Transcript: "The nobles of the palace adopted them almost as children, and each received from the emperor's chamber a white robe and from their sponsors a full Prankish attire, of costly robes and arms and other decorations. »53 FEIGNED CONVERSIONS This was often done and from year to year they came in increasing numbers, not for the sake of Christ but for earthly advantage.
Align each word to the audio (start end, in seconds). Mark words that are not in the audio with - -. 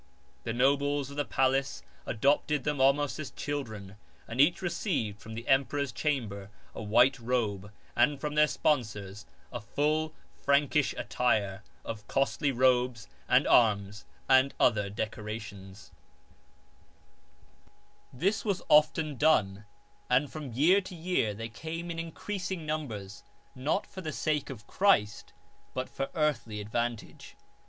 "The 0.45 0.51
nobles 0.53 1.11
of 1.11 1.15
the 1.15 1.25
palace 1.25 1.83
adopted 2.07 2.63
them 2.63 2.81
almost 2.81 3.19
as 3.19 3.29
children, 3.29 3.97
and 4.27 4.41
each 4.41 4.63
received 4.63 5.21
from 5.21 5.35
the 5.35 5.47
emperor's 5.47 5.91
chamber 5.91 6.49
a 6.73 6.81
white 6.81 7.19
robe 7.19 7.71
and 7.95 8.19
from 8.19 8.33
their 8.33 8.47
sponsors 8.47 9.27
a 9.53 9.61
full 9.61 10.15
Prankish 10.43 10.95
attire, 10.97 11.61
of 11.85 12.07
costly 12.07 12.51
robes 12.51 13.07
and 13.29 13.45
arms 13.45 14.05
and 14.27 14.55
other 14.59 14.89
decorations. 14.89 15.91
»53 18.09 18.11
FEIGNED 18.11 18.11
CONVERSIONS 18.11 18.21
This 18.31 18.43
was 18.43 18.61
often 18.69 19.17
done 19.17 19.65
and 20.09 20.31
from 20.31 20.51
year 20.51 20.81
to 20.81 20.95
year 20.95 21.35
they 21.35 21.47
came 21.47 21.91
in 21.91 21.99
increasing 21.99 22.65
numbers, 22.65 23.23
not 23.53 23.85
for 23.85 24.01
the 24.01 24.11
sake 24.11 24.49
of 24.49 24.65
Christ 24.65 25.31
but 25.75 25.87
for 25.87 26.09
earthly 26.15 26.59
advantage. 26.59 27.35